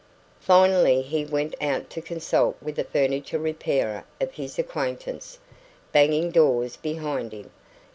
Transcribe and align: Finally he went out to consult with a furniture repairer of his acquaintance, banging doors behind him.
Finally 0.39 1.03
he 1.03 1.23
went 1.23 1.53
out 1.61 1.87
to 1.87 2.01
consult 2.01 2.57
with 2.59 2.79
a 2.79 2.83
furniture 2.83 3.37
repairer 3.37 4.03
of 4.19 4.33
his 4.33 4.57
acquaintance, 4.57 5.37
banging 5.91 6.31
doors 6.31 6.75
behind 6.75 7.31
him. 7.33 7.51